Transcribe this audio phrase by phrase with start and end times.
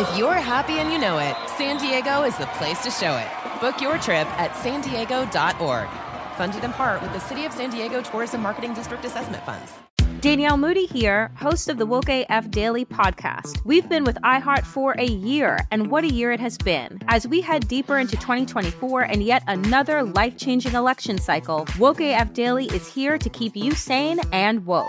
[0.00, 3.60] If you're happy and you know it, San Diego is the place to show it.
[3.60, 5.88] Book your trip at san diego.org.
[6.38, 9.74] Funded in part with the City of San Diego Tourism Marketing District Assessment Funds.
[10.22, 13.62] Danielle Moody here, host of the Woke AF Daily podcast.
[13.66, 16.98] We've been with iHeart for a year, and what a year it has been.
[17.08, 22.32] As we head deeper into 2024 and yet another life changing election cycle, Woke AF
[22.32, 24.88] Daily is here to keep you sane and woke.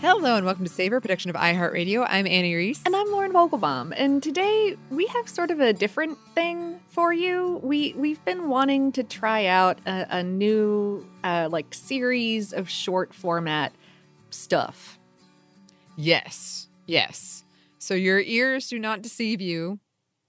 [0.00, 2.06] Hello and welcome to Savor, production of iHeartRadio.
[2.08, 2.80] I'm Annie Reese.
[2.86, 7.58] And I'm Lauren Vogelbaum, and today we have sort of a different thing for you.
[7.64, 13.12] We we've been wanting to try out a, a new uh, like series of short
[13.12, 13.72] format
[14.30, 15.00] stuff.
[15.96, 17.42] Yes, yes.
[17.78, 19.80] So your ears do not deceive you.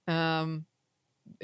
[0.08, 0.66] Um,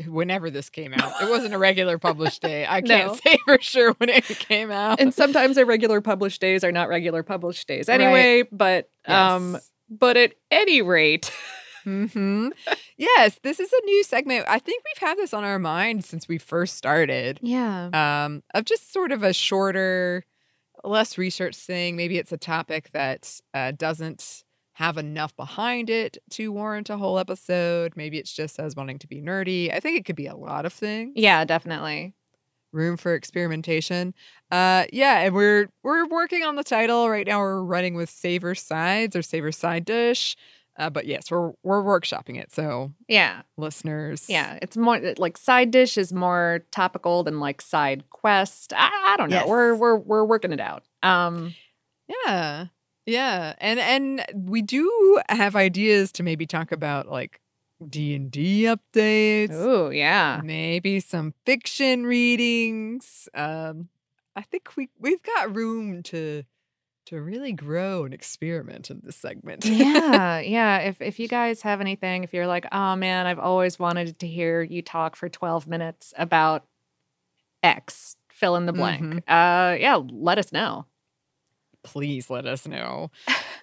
[0.08, 2.66] whenever this came out, it wasn't a regular published day.
[2.68, 3.16] I can't No.
[3.26, 5.00] say for sure when it came out.
[5.00, 8.44] And sometimes our regular published days are not regular published days anyway.
[8.52, 9.58] But um,
[9.90, 11.32] but at any rate,
[11.84, 12.50] hmm
[12.98, 14.46] Yes, this is a new segment.
[14.48, 17.40] I think we've had this on our mind since we first started.
[17.42, 17.90] yeah,
[18.26, 20.24] Um, of just sort of a shorter,
[20.84, 21.96] less research thing.
[21.98, 24.44] Maybe it's a topic that uh, doesn't
[24.76, 27.94] have enough behind it to warrant a whole episode.
[27.96, 29.74] Maybe it's just us wanting to be nerdy.
[29.74, 31.14] I think it could be a lot of things.
[31.16, 32.14] yeah, definitely.
[32.72, 34.14] room for experimentation.
[34.52, 37.40] Uh yeah, and we're we're working on the title right now.
[37.40, 40.36] We're running with Savor Sides or Savor Side Dish.
[40.78, 42.52] Uh, but yes, we're we're workshopping it.
[42.54, 44.60] So Yeah, listeners, yeah.
[44.62, 48.74] It's more like side dish is more topical than like side quest.
[48.76, 49.38] I, I don't know.
[49.38, 49.48] Yes.
[49.48, 50.84] We're we're we're working it out.
[51.02, 51.56] Um,
[52.26, 52.66] yeah,
[53.06, 57.40] yeah, and and we do have ideas to maybe talk about like
[57.88, 59.52] D and D updates.
[59.54, 60.42] oh yeah.
[60.44, 63.28] maybe some fiction readings.
[63.34, 63.90] Um,
[64.36, 66.44] I think we we've got room to
[67.08, 69.64] to really grow and experiment in this segment.
[69.66, 70.80] yeah, yeah.
[70.80, 74.28] If if you guys have anything, if you're like, oh man, I've always wanted to
[74.28, 76.66] hear you talk for 12 minutes about
[77.62, 79.02] X, fill in the blank.
[79.04, 79.18] Mhm.
[79.28, 80.86] Uh yeah, let us know.
[81.86, 83.12] Please let us know.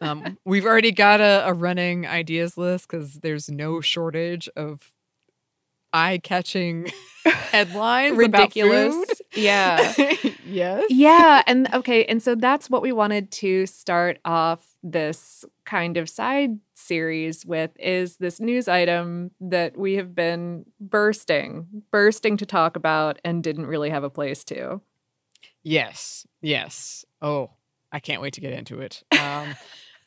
[0.00, 4.92] Um, we've already got a, a running ideas list because there's no shortage of
[5.92, 6.90] eye-catching
[7.24, 9.20] headlines Ridiculous.
[9.34, 9.92] Yeah.
[10.46, 10.84] yes.
[10.88, 16.08] yeah, and okay, and so that's what we wanted to start off this kind of
[16.08, 22.76] side series with is this news item that we have been bursting, bursting to talk
[22.76, 24.80] about and didn't really have a place to.
[25.62, 26.26] Yes.
[26.40, 27.04] Yes.
[27.20, 27.50] Oh,
[27.92, 29.02] I can't wait to get into it.
[29.20, 29.54] Um,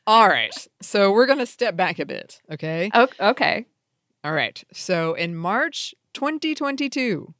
[0.07, 0.67] all right.
[0.81, 2.41] So we're going to step back a bit.
[2.51, 2.89] Okay.
[3.19, 3.65] Okay.
[4.23, 4.63] All right.
[4.73, 7.33] So in March 2022,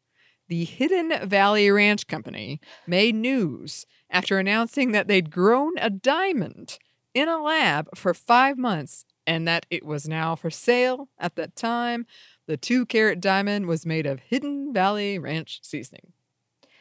[0.48, 6.78] the Hidden Valley Ranch Company made news after announcing that they'd grown a diamond
[7.14, 11.10] in a lab for five months and that it was now for sale.
[11.18, 12.06] At that time,
[12.46, 16.14] the two carat diamond was made of Hidden Valley Ranch seasoning.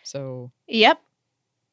[0.03, 1.01] So Yep.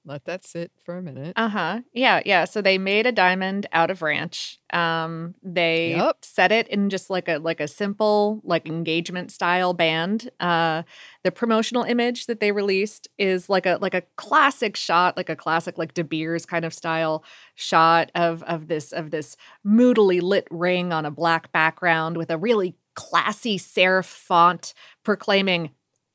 [0.03, 1.33] Let that sit for a minute.
[1.37, 1.81] Uh-huh.
[1.93, 2.45] Yeah, yeah.
[2.45, 4.57] So they made a diamond out of ranch.
[4.73, 6.17] Um they Yep.
[6.23, 10.29] set it in just like a like a simple like engagement style band.
[10.39, 10.81] Uh
[11.23, 15.35] the promotional image that they released is like a like a classic shot, like a
[15.35, 17.23] classic like De Beers kind of style
[17.55, 22.37] shot of of this of this moodily lit ring on a black background with a
[22.37, 25.69] really classy serif font proclaiming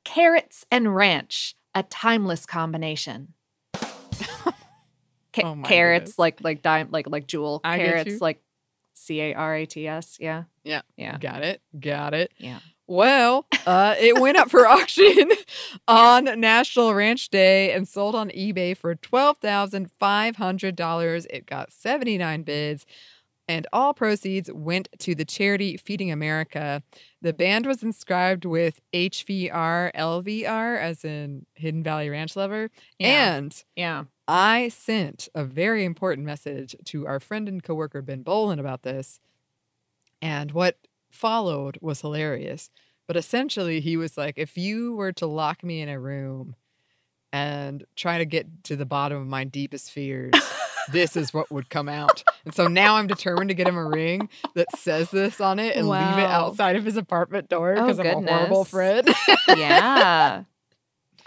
[0.04, 3.34] carrots and ranch, a timeless combination.
[5.32, 6.18] Ca- Oh carrots goodness.
[6.18, 8.40] like like dime like like jewel I carrots like
[8.94, 10.82] C A R A T S yeah Yeah.
[10.96, 11.60] yeah Got it.
[11.78, 12.32] Got it.
[12.38, 15.30] yeah Well, uh, it went up for auction
[15.88, 21.26] on National Ranch Day and sold on eBay for $12,500.
[21.30, 22.86] It got 79 bids,
[23.48, 26.82] and all proceeds went to the charity Feeding America.
[27.22, 32.70] The band was inscribed with HVR LVR, as in Hidden Valley Ranch Lover.
[32.98, 33.36] Yeah.
[33.36, 38.58] And yeah I sent a very important message to our friend and coworker Ben Bowlin
[38.58, 39.20] about this.
[40.20, 40.78] And what
[41.10, 42.70] followed was hilarious.
[43.06, 46.56] But essentially, he was like, if you were to lock me in a room
[47.32, 50.32] and try to get to the bottom of my deepest fears,
[50.92, 52.22] this is what would come out.
[52.44, 55.76] And so now I'm determined to get him a ring that says this on it
[55.76, 59.08] and leave it outside of his apartment door Oh, because I'm a horrible friend.
[59.56, 60.42] yeah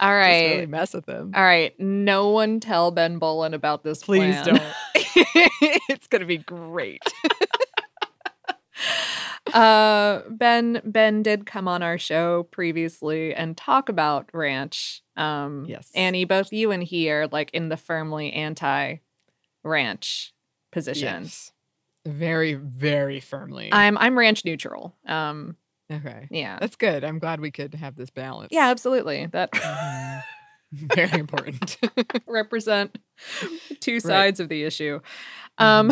[0.01, 1.33] all Just right really mess with him.
[1.35, 4.45] all right no one tell Ben Bowlin about this Please plan.
[4.56, 4.63] don't.
[5.89, 7.01] it's going to be great.
[9.53, 15.89] uh Ben Ben did come on our show previously and talk about ranch um Yes.
[15.95, 18.97] Annie both you and he are like in the firmly anti
[19.63, 20.33] ranch
[20.71, 21.51] position Yes.
[22.06, 23.69] Very, very firmly.
[23.71, 24.95] I'm I'm ranch neutral.
[25.06, 25.57] Um
[25.91, 26.27] okay.
[26.31, 26.57] yeah.
[26.59, 27.03] That's good.
[27.03, 28.50] I'm glad we could have this balance.
[28.51, 29.25] Yeah, absolutely.
[29.27, 30.23] That Mhm.
[30.95, 31.77] Very important.
[32.27, 32.97] represent
[33.79, 34.01] two Right.
[34.01, 35.01] sides of the issue.
[35.57, 35.91] Um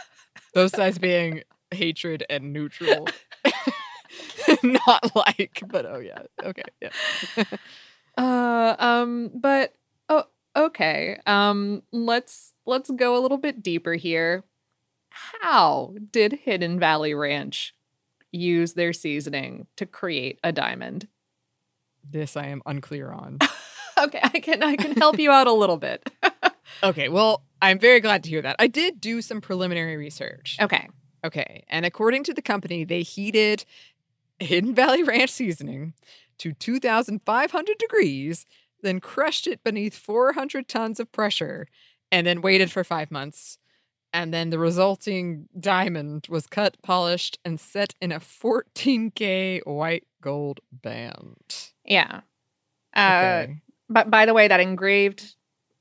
[0.54, 3.06] Those sides being hatred and neutral.
[4.62, 6.22] Not like, but oh yeah.
[6.42, 6.62] Okay.
[6.80, 7.44] Yeah.
[8.16, 9.74] uh um but
[10.56, 11.18] okay.
[11.26, 14.44] Um let's let's go a little bit deeper here.
[15.10, 17.74] How did Hidden Valley Ranch
[18.32, 21.08] use their seasoning to create a diamond?
[22.08, 23.38] This I am unclear on.
[23.96, 26.10] Okay, I can I can help you out a little bit.
[26.82, 27.08] Okay.
[27.08, 28.56] Well, I'm very glad to hear that.
[28.58, 30.56] I did do some preliminary research.
[30.60, 30.88] Okay.
[31.24, 31.64] Okay.
[31.68, 33.64] And according to the company, they heated
[34.38, 35.94] Hidden Valley Ranch seasoning
[36.38, 38.44] to 2,500 degrees,
[38.84, 41.66] then crushed it beneath 400 tons of pressure,
[42.12, 43.58] and then waited for five months.
[44.12, 50.60] And then the resulting diamond was cut, polished, and set in a 14K white gold
[50.72, 51.72] band.
[51.84, 52.20] Yeah.
[52.94, 53.56] Uh Okay.
[53.90, 55.34] But by the way, that engraved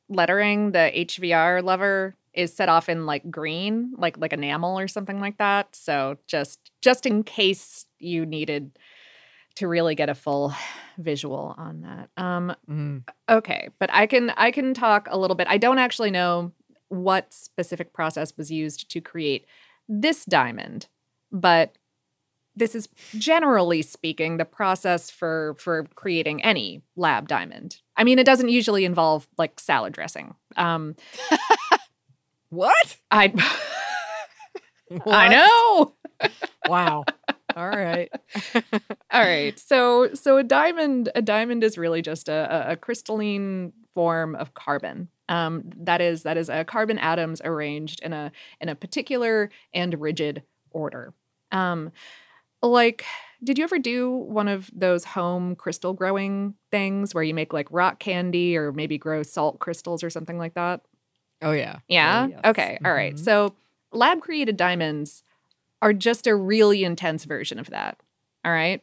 [0.10, 5.20] lettering, the HVR lever, is set off in like green, like like enamel or something
[5.20, 5.76] like that.
[5.76, 8.78] So just just in case you needed
[9.56, 10.54] to really get a full
[10.98, 12.10] visual on that.
[12.18, 13.04] Um Mm.
[13.30, 15.48] okay, but I can I can talk a little bit.
[15.50, 16.52] I don't actually know
[16.90, 19.46] what specific process was used to create
[19.90, 20.88] this diamond,
[21.32, 21.78] but
[22.56, 27.82] this is generally speaking the process for for creating any lab diamond.
[27.98, 30.36] I mean, it doesn't usually involve like salad dressing.
[30.56, 30.96] Um,
[32.50, 32.98] What?
[33.10, 33.34] I
[35.08, 35.94] I know.
[36.68, 37.04] Wow.
[37.56, 38.10] All right.
[39.12, 39.58] All right.
[39.60, 45.10] So so a diamond a diamond is really just a, a, crystalline form of carbon.
[45.30, 50.00] Um, that is that is a carbon atoms arranged in a in a particular and
[50.00, 51.14] rigid order.
[51.52, 51.92] Um,
[52.62, 53.06] like,
[53.44, 57.68] did you ever do one of those home crystal growing things where you make like
[57.70, 60.82] rock candy or maybe grow salt crystals or something like that?
[61.42, 61.80] Oh, yeah.
[61.88, 62.24] Yeah.
[62.24, 62.40] Oh, yes.
[62.46, 62.80] Okay.
[62.84, 63.16] All right.
[63.16, 63.20] Mhm.
[63.20, 63.54] So
[63.92, 65.24] lab created diamonds
[65.84, 68.00] are just a really intense version of that.
[68.46, 68.82] All right.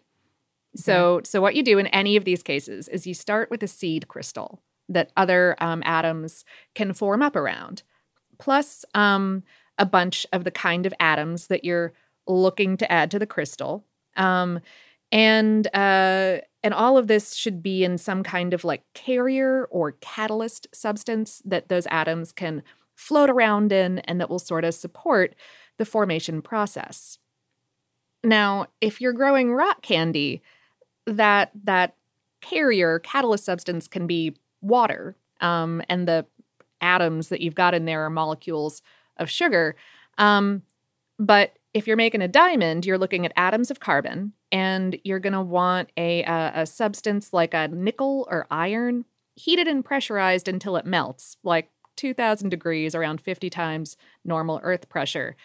[0.76, 3.66] So so what you do in any of these cases is you start with a
[3.66, 7.82] seed crystal that other um, atoms can form up around,
[8.38, 9.42] plus um,
[9.78, 11.92] a bunch of the kind of atoms that you're
[12.26, 13.84] looking to add to the crystal.
[14.16, 14.60] Um,
[15.10, 19.92] and uh, and all of this should be in some kind of like carrier or
[20.00, 22.62] catalyst substance that those atoms can
[22.94, 25.34] float around in and that will sort of support
[25.80, 27.18] the formation process.
[28.22, 30.42] Now, if you're growing rock candy,
[31.06, 31.96] that that
[32.42, 36.26] carrier catalyst substance can be water, um, and the
[36.82, 38.82] atoms that you've got in there are molecules
[39.16, 39.74] of sugar.
[40.18, 40.64] Um,
[41.18, 45.32] but if you're making a diamond, you're looking at atoms of carbon, and you're going
[45.32, 50.76] to want a, a a substance like a nickel or iron heated and pressurized until
[50.76, 53.96] it melts, like 2000 degrees, around 50 times
[54.26, 55.36] normal earth pressure,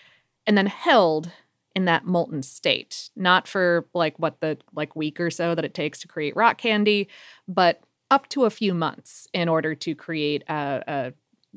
[0.47, 1.31] and then held
[1.75, 5.73] in that molten state, not for like what the like week or so that it
[5.73, 7.09] takes to create rock candy,
[7.47, 11.11] but up to a few months in order to create uh, uh,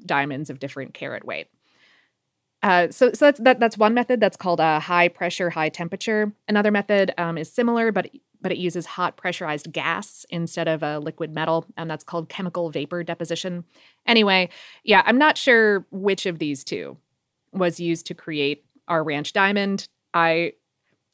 [0.04, 1.48] diamonds of different carat weight.
[2.62, 6.32] Uh, so, so that's that, that's one method that's called a high pressure, high temperature.
[6.48, 10.98] Another method um, is similar, but but it uses hot pressurized gas instead of a
[10.98, 13.64] liquid metal, and that's called chemical vapor deposition.
[14.06, 14.48] Anyway,
[14.84, 16.96] yeah, I'm not sure which of these two
[17.52, 19.88] was used to create our ranch diamond.
[20.14, 20.52] I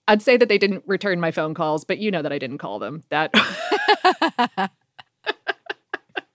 [0.06, 2.58] I'd say that they didn't return my phone calls, but you know that I didn't
[2.58, 3.04] call them.
[3.10, 3.32] That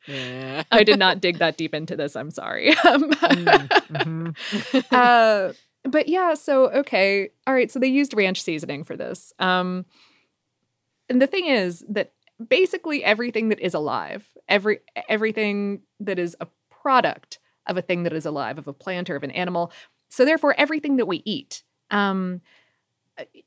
[0.08, 0.64] Yeah.
[0.72, 2.16] I did not dig that deep into this.
[2.16, 2.74] I'm sorry.
[2.86, 4.86] Um, Mhm.
[4.92, 5.54] uh,
[5.84, 7.72] but yeah, so okay, all right.
[7.72, 9.34] So they used ranch seasoning for this.
[9.40, 9.86] Um,
[11.10, 12.14] and the thing is that
[12.48, 18.14] basically everything that is alive, every everything that is a product of a thing that
[18.14, 19.72] is alive, of a plant or of an animal.
[20.10, 22.42] So therefore, everything that we eat, um,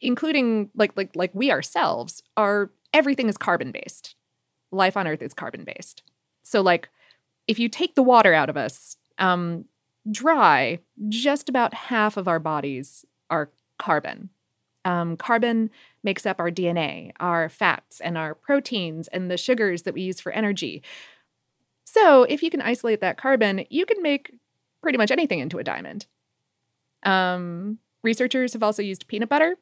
[0.00, 4.14] including like like like we ourselves, are everything is carbon based.
[4.70, 6.02] Life on Earth is carbon based.
[6.42, 6.88] So like,
[7.46, 9.66] if you take the water out of us, um,
[10.10, 10.78] dry,
[11.08, 14.30] just about half of our bodies are carbon.
[14.84, 15.70] Um, carbon
[16.02, 20.20] makes up our DNA, our fats, and our proteins, and the sugars that we use
[20.20, 20.82] for energy.
[21.84, 24.32] So, if you can isolate that carbon, you can make
[24.82, 26.06] pretty much anything into a diamond.
[27.02, 29.56] Um, researchers have also used peanut butter.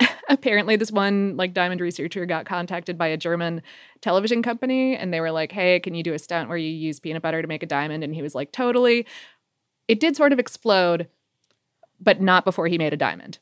[0.28, 3.62] Apparently, this one like diamond researcher got contacted by a German
[4.00, 7.00] television company, and they were like, "Hey, can you do a stunt where you use
[7.00, 9.06] peanut butter to make a diamond?" And he was like, "Totally."
[9.88, 11.08] It did sort of explode,
[12.00, 13.38] but not before he made a diamond.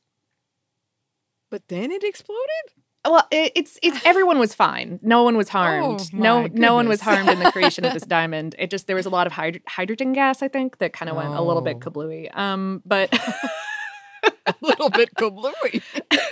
[1.50, 2.72] But then it exploded?
[3.04, 4.98] Well, it's it's everyone was fine.
[5.02, 6.00] No one was harmed.
[6.00, 8.54] Oh, no my no one was harmed in the creation of this diamond.
[8.58, 11.16] It just there was a lot of hyd- hydrogen gas, I think, that kind of
[11.16, 11.90] went a little bit Oh.
[11.90, 12.36] kablooey.
[12.36, 13.12] Um, but
[14.46, 15.82] A little bit kablooey.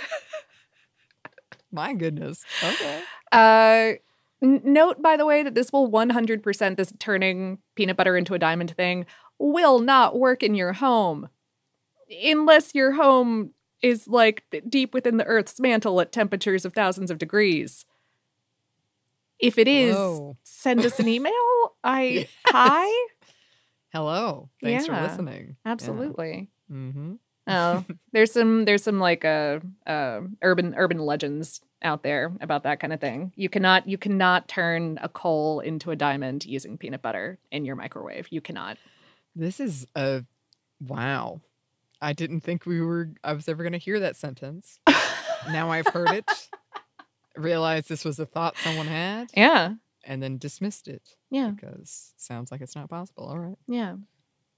[1.71, 2.43] My goodness.
[2.63, 3.01] Okay.
[3.31, 3.91] Uh,
[4.41, 8.71] note, by the way, that this will 100% this turning peanut butter into a diamond
[8.75, 9.05] thing
[9.37, 11.29] will not work in your home
[12.23, 17.17] unless your home is like deep within the Earth's mantle at temperatures of thousands of
[17.17, 17.85] degrees.
[19.39, 20.37] If it is, Whoa.
[20.43, 21.33] send us an email.
[21.83, 22.27] I Yes.
[22.45, 23.07] hi.
[23.93, 24.49] Hello.
[24.61, 25.01] Thanks Yeah.
[25.01, 25.55] for listening.
[25.65, 26.49] Absolutely.
[26.71, 27.13] Mm-hmm.
[27.47, 32.79] Oh, there's some there's some like uh, uh urban urban legends out there about that
[32.79, 33.31] kind of thing.
[33.35, 37.75] You cannot you cannot turn a coal into a diamond using peanut butter in your
[37.75, 38.27] microwave.
[38.31, 38.77] You cannot.
[39.35, 40.25] This is a
[40.85, 41.41] wow.
[42.01, 44.79] I didn't think we were I was ever gonna hear that sentence.
[45.51, 46.25] now I've heard it.
[47.35, 49.73] Realized this was a thought someone had Yeah.
[50.03, 51.51] and then dismissed it Yeah.
[51.51, 53.25] because sounds like it's not possible.
[53.25, 53.57] All right.
[53.67, 53.95] Yeah.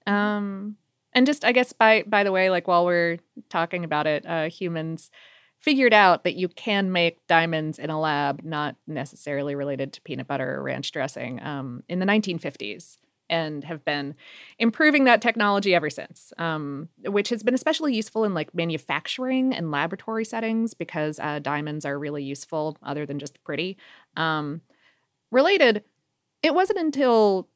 [0.08, 0.77] Um
[1.13, 3.17] and just I guess by by the way, like while we're
[3.50, 5.12] talking about it, uh humans
[5.60, 10.25] figured out that you can make diamonds in a lab not necessarily related to peanut
[10.25, 12.96] butter or ranch dressing um, in the 1950s
[13.29, 14.15] and have been
[14.57, 19.71] improving that technology ever since um, which has been especially useful in like manufacturing and
[19.71, 23.77] laboratory settings because uh, diamonds are really useful other than just pretty
[24.17, 24.62] um,
[25.31, 25.83] related
[26.41, 27.48] it wasn't until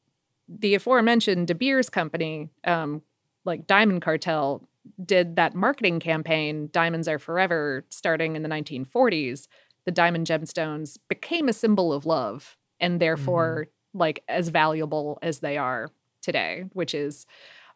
[0.48, 3.02] the aforementioned De Beers company, um,
[3.44, 4.66] like Diamond Cartel,
[5.04, 9.48] did that marketing campaign, Diamonds Are Forever, starting in the 1940s.
[9.86, 15.56] The diamond gemstones became a symbol of love and therefore like as valuable as they
[15.56, 15.88] are
[16.20, 17.26] today, which is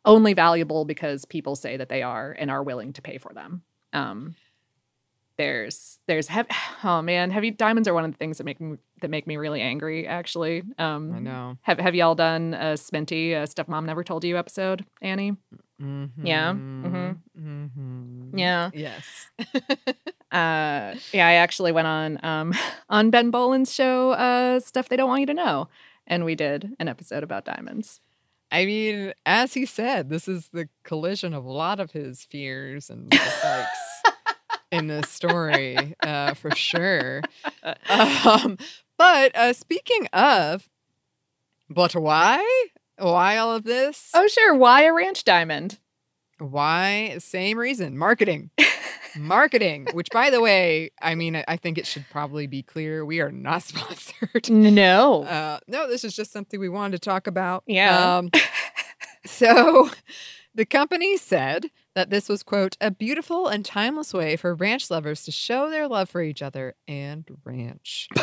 [0.04, 3.62] only valuable because people say that they are and are willing to pay for them.
[3.92, 4.34] Um,
[5.38, 6.46] there's there's have
[6.84, 9.36] oh man heavy diamonds are one of the things that make me that make me
[9.36, 11.58] really angry actually um I know.
[11.62, 15.36] have have y'all done a Sminty uh, stuff mom never told you episode Annie
[15.80, 16.26] Mm-hmm.
[16.26, 17.16] Yeah, mhm.
[17.40, 18.36] Mm-hmm.
[18.36, 19.30] yeah Yes.
[20.32, 22.52] uh yeah I actually went on um
[22.88, 25.68] on Ben Bowlin's show uh stuff they don't want you to know
[26.08, 28.00] and we did an episode about diamonds
[28.50, 32.88] I mean, as he said, this is the collision of a lot of his fears
[32.88, 33.78] and dislikes
[34.72, 37.22] in this story, uh, for sure.
[37.90, 38.56] Um,
[38.96, 40.68] but uh, speaking of,
[41.68, 42.66] but why?
[42.96, 44.10] Why all of this?
[44.14, 45.78] oh sure why a ranch diamond
[46.38, 47.16] Why?
[47.18, 48.50] Same reason marketing.
[49.16, 53.20] marketing, which, by the way, I mean, I- think it should probably be clear we
[53.20, 54.48] are not sponsored.
[54.50, 57.64] no Uh, no, this is just something we wanted to talk about.
[57.66, 58.16] Yeah.
[58.18, 58.30] Um,
[59.24, 59.90] so
[60.54, 65.24] The company said that this was, quote, a beautiful and timeless way for ranch lovers
[65.24, 68.08] to show their love for each other and ranch.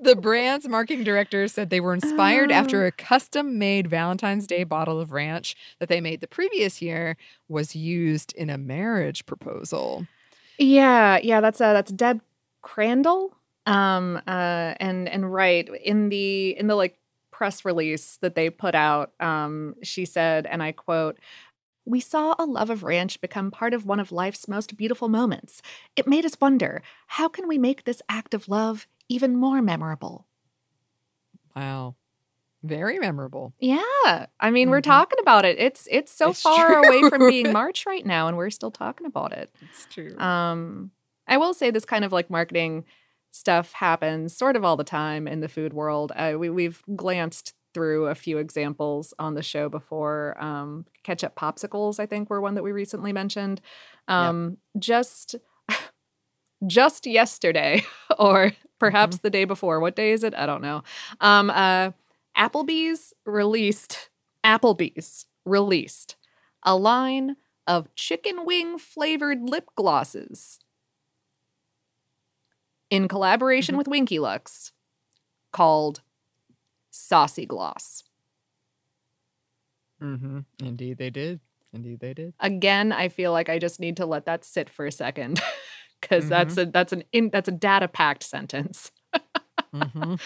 [0.00, 5.00] the brand's marketing director said they were inspired after a custom made Valentine's Day bottle
[5.00, 7.16] of ranch that they made the previous year
[7.48, 10.06] was used in a marriage proposal.
[10.58, 12.20] Yeah, yeah, that's uh that's Deb
[12.62, 13.34] Crandall.
[13.66, 16.98] Um uh and and right in the in the like
[17.34, 21.18] press release that they put out, um, she said, and I quote,
[21.84, 25.60] we saw a love of ranch become part of one of life's most beautiful moments.
[25.96, 30.26] It made us wonder how can we make this act of love even more memorable?
[31.56, 31.96] Wow.
[32.62, 33.52] Very memorable.
[33.58, 34.26] Yeah.
[34.38, 35.58] I mean, we're talking about it.
[35.58, 39.06] It's it's so It's far away from being March right now and we're still talking
[39.08, 39.52] about it.
[39.60, 40.16] It's true.
[40.18, 40.92] Um,
[41.26, 42.84] I will say this kind of like marketing
[43.34, 46.12] stuff happens sort of all the time in the food world.
[46.14, 50.40] Uh, we we've glanced through a few examples on the show before.
[50.40, 53.60] Um, ketchup popsicles, I think, were one that we recently mentioned.
[54.06, 55.34] Um, Just
[56.66, 57.82] just yesterday,
[58.20, 59.80] or perhaps the day before.
[59.80, 60.32] What day is it?
[60.36, 60.84] I don't know.
[61.20, 61.90] Um, uh,
[62.38, 64.10] Applebee's released
[64.44, 66.14] Applebee's released
[66.62, 67.34] a line
[67.66, 70.60] of chicken wing flavored lip glosses
[72.94, 74.72] in collaboration with Winky Lux
[75.52, 76.00] called
[76.90, 78.04] Saucy Gloss.
[80.02, 80.40] Mm-hmm.
[80.62, 81.40] Indeed, they did.
[81.72, 82.34] Indeed, they did.
[82.38, 85.40] Again, I feel like I just need to let that sit for a second
[86.00, 88.92] because that's a that's an in, that's a data packed sentence.
[89.74, 90.14] Mm-hmm.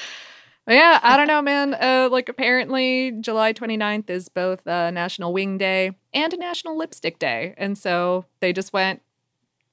[0.70, 1.72] Yeah, I don't know, man.
[1.72, 7.54] Uh, like apparently July 29th is both uh, National Wing Day and National Lipstick Day,
[7.56, 9.00] and so they just went,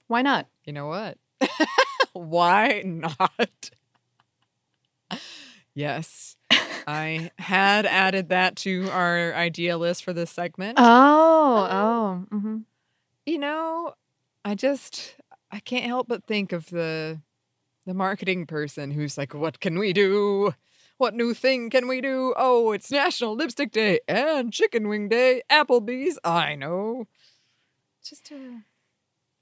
[0.08, 0.48] why not?
[0.64, 1.18] You know what?
[2.15, 3.72] Why not?
[5.74, 6.38] yes.
[6.88, 10.77] I had added that to our idea list for this segment.
[10.79, 12.57] Oh, oh, mm-hmm.
[13.25, 13.93] you know,
[14.45, 15.15] I just
[15.51, 17.22] I can't help but think of the
[17.86, 20.53] the marketing person who's like, "What can we do?
[20.98, 22.34] What new thing can we do?
[22.38, 25.41] Oh, it's National Lipstick Day and Chicken Wing Day.
[25.50, 26.17] Applebee's.
[26.24, 27.07] I know."
[28.03, 28.62] Just a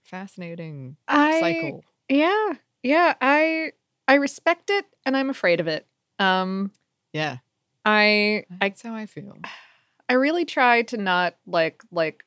[0.01, 1.83] fascinating I cycle.
[2.09, 3.13] Yeah, yeah.
[3.21, 3.71] I
[4.07, 5.85] I respect it, and I'm afraid of it.
[6.19, 6.71] Um,
[7.13, 7.37] Yeah,
[7.85, 9.37] I I that's how I feel.
[10.09, 12.25] I really try to not like like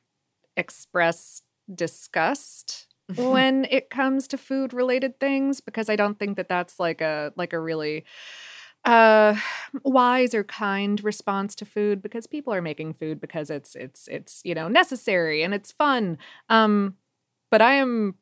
[0.55, 1.41] express
[1.73, 7.01] disgust when it comes to food related things because I don't think that that's like
[7.01, 8.03] a like a really
[8.85, 9.35] uh
[9.83, 14.41] wise or kind response to food because people are making food because it's it's it's
[14.43, 16.17] you know necessary and it's fun
[16.49, 16.95] um
[17.51, 18.15] but I am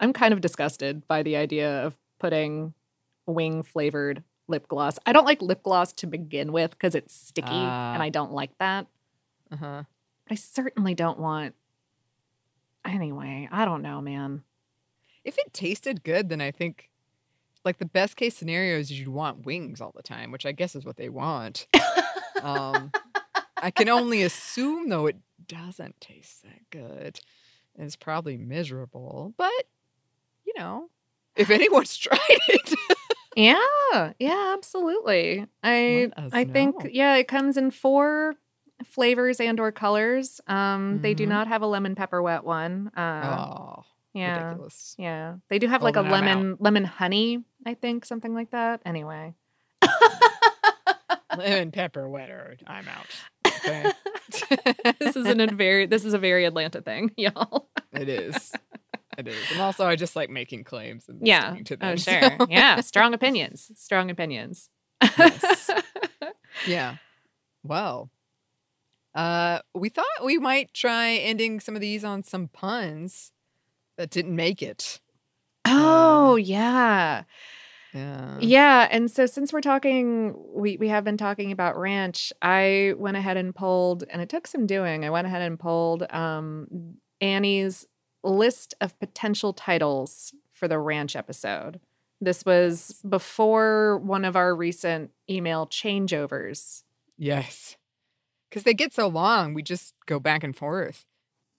[0.00, 2.74] I'm kind of disgusted by the idea of putting
[3.26, 4.98] wing flavored lip gloss.
[5.06, 8.00] I don't like lip gloss to begin with because it's sticky and Ah.
[8.00, 8.86] I don't like that.
[9.50, 9.82] Uh huh.
[10.24, 11.54] But I certainly don't want.
[12.84, 14.42] Anyway, I don't know, man.
[15.24, 16.88] If it tasted good, then I think
[17.64, 20.76] like the best case scenario is you'd want wings all the time, which I guess
[20.76, 21.66] is what they want.
[22.42, 22.92] um,
[23.56, 25.16] I can only assume though it
[25.48, 27.18] doesn't taste that good.
[27.78, 29.50] It's probably miserable, but
[30.58, 30.88] know,
[31.36, 32.74] if anyone's tried it,
[33.36, 35.46] Yeah, yeah, absolutely.
[35.62, 38.34] I Let us I think yeah, it comes in four
[38.84, 40.40] flavors and or colors.
[40.46, 41.28] Um, they do Mhm.
[41.28, 42.88] not have a lemon pepper wet one.
[42.96, 43.46] Uh,
[43.78, 44.94] oh, yeah, ridiculous.
[44.98, 45.36] yeah.
[45.50, 48.80] They do have like Oh, a then lemon lemon honey, I think, something like that.
[48.86, 49.34] Anyway.
[51.36, 52.56] Lemon pepper wetter.
[52.66, 53.06] I'm out.
[53.46, 53.92] Okay,
[55.00, 57.68] this is an a very this is a very Atlanta thing, y'all.
[57.92, 58.52] it is.
[59.18, 61.56] It is, and also I just like making claims and Yeah.
[61.64, 62.20] to Oh, sure.
[62.38, 62.80] so- Yeah.
[62.80, 63.70] Strong opinions.
[63.76, 64.68] Strong opinions.
[65.18, 65.70] Yes.
[66.66, 66.96] Yeah.
[67.62, 68.10] Well,
[69.14, 73.30] uh, we thought we might try ending some of these on some puns
[73.98, 75.00] that didn't make it.
[75.66, 77.24] Oh, yeah.
[77.92, 78.36] Yeah.
[78.40, 78.88] Yeah.
[78.90, 83.36] And so since we're talking, we, we have been talking about ranch, I went ahead
[83.36, 85.04] and pulled, and it took some doing.
[85.04, 87.86] I went ahead and pulled um, Annie's
[88.22, 91.80] list of potential titles for the ranch episode.
[92.20, 96.82] This was before one of our recent email changeovers.
[97.18, 97.76] Yes.
[98.48, 101.04] Because they get so long, we just go back and forth.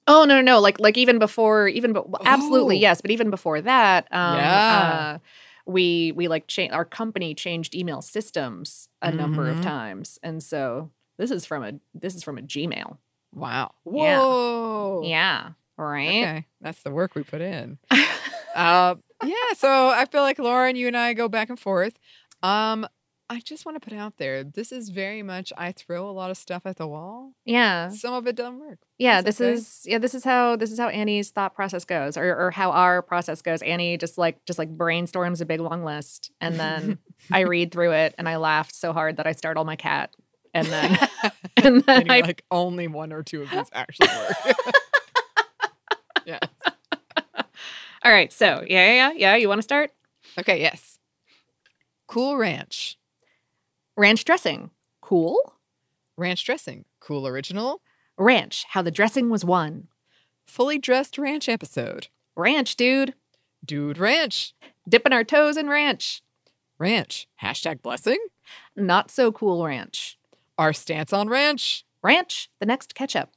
[0.07, 0.59] Oh no, no, no!
[0.61, 2.79] Like, like even before, even but absolutely Oh.
[2.79, 3.01] yes.
[3.01, 4.89] But even before that, um, Yeah.
[5.15, 5.17] uh,
[5.65, 9.63] we we like cha- our company changed email systems a number of Mhm.
[9.63, 12.97] times, and so this is from a this is from a Gmail.
[13.35, 13.73] Wow.
[13.85, 14.19] Yeah.
[14.21, 15.01] Whoa.
[15.03, 15.49] Yeah,
[15.85, 16.07] right.
[16.07, 16.45] Okay.
[16.61, 17.77] That's the work we put in.
[18.55, 19.35] uh, yeah.
[19.55, 21.93] So I feel like Lauren, you and I go back and forth.
[22.43, 22.87] Um,
[23.29, 26.31] I just want to put out there this is very much I throw a lot
[26.31, 27.33] of stuff at the wall.
[27.43, 27.89] Yeah.
[27.89, 28.79] Some of it doesn't work.
[28.97, 29.53] Yeah, That's this okay.
[29.53, 32.71] is yeah, this is how this is how Annie's thought process goes, or or how
[32.71, 33.61] our process goes.
[33.61, 36.99] Annie just like just like brainstorms a big long list, and then
[37.31, 40.15] I read through it, and I laugh so hard that I startle my cat,
[40.53, 40.97] and then
[41.57, 44.55] and then and I like only one or two of these actually work.
[46.25, 46.39] yeah.
[48.07, 48.31] All right.
[48.31, 49.35] So yeah, yeah, yeah.
[49.35, 49.91] You want to start
[50.39, 50.97] Okay, yes.
[52.07, 52.97] Cool ranch.
[53.97, 54.71] ranch dressing?
[55.01, 55.53] Cool
[56.15, 56.85] Ranch dressing.
[57.01, 57.81] Cool original.
[58.17, 58.65] ranch.
[58.69, 59.87] How the dressing was won.
[60.47, 62.07] Fully dressed ranch episode.
[62.35, 63.13] Ranch, dude.
[63.65, 64.53] Dude ranch.
[64.87, 66.21] Dipping our toes in ranch.
[66.79, 67.27] Ranch.
[67.43, 68.19] Hashtag blessing.
[68.75, 70.17] Not so cool ranch.
[70.57, 71.83] Our stance on ranch.
[72.01, 72.49] Ranch.
[72.59, 73.29] The next ketchup.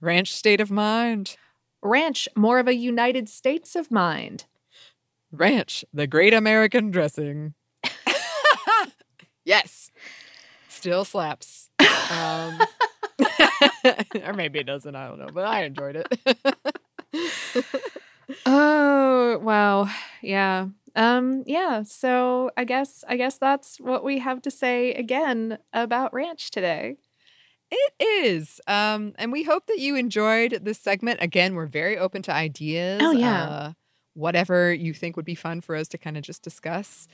[0.00, 1.36] Ranch state of mind.
[1.82, 2.28] Ranch.
[2.36, 4.44] More of a United States of mind.
[5.32, 5.84] Ranch.
[5.92, 7.54] The great American dressing.
[9.44, 9.90] yes.
[10.68, 11.70] Still slaps.
[12.10, 12.60] Um,
[14.24, 14.94] or maybe it doesn't.
[14.94, 16.38] I don't know, but I enjoyed it.
[18.46, 19.88] Oh, wow.
[20.22, 20.68] Yeah.
[20.96, 26.12] Um yeah, so I guess I guess that's what we have to say again about
[26.12, 26.96] ranch today.
[27.70, 28.60] It is.
[28.66, 31.20] Um, and we hope that you enjoyed this segment.
[31.22, 33.00] Again, we're very open to ideas.
[33.02, 33.42] Oh, yeah.
[33.44, 33.72] Uh,
[34.14, 37.06] whatever you think would be fun for us to kind of just discuss.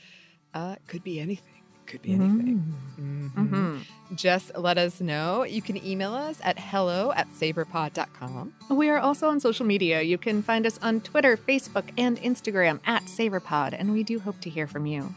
[0.53, 1.53] Uh, could be anything.
[1.85, 2.73] Could be anything.
[2.99, 3.31] Mhm.
[3.33, 3.81] Mhm.
[4.15, 5.43] Just let us know.
[5.45, 8.53] You can email us at hello at savorpod.com.
[8.69, 10.01] We are also on social media.
[10.01, 14.41] You can find us on Twitter, Facebook, and Instagram at SavorPod, and we do hope
[14.41, 15.13] to hear from you.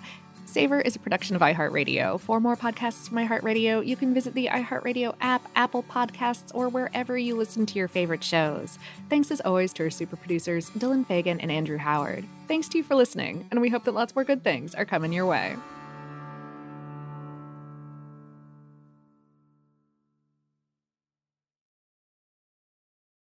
[0.51, 2.19] Savor is a production of iHeartRadio.
[2.19, 7.17] For more podcasts from iHeartRadio, you can visit the iHeartRadio app, Apple Podcasts, or wherever
[7.17, 8.77] you listen to your favorite shows.
[9.09, 12.25] Thanks as always to our super producers, Dylan Fagan and Andrew Howard.
[12.49, 15.13] Thanks to you for listening, and we hope that lots more good things are coming
[15.13, 15.55] your way.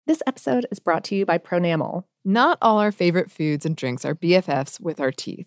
[0.06, 2.04] This episode is brought to you by Pronamel.
[2.24, 5.46] Not all our favorite foods and drinks are BFFs with our teeth.